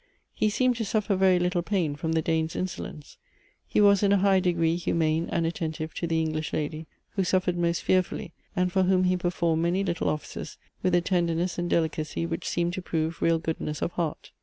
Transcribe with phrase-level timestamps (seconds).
[0.33, 3.19] He seemed to suffer very little pain from the Dane's insolence.
[3.67, 7.55] He was in a high degree humane and attentive to the English lady, who suffered
[7.55, 12.25] most fearfully, and for whom he performed many little offices with a tenderness and delicacy
[12.25, 14.31] which seemed to prove real goodness of heart.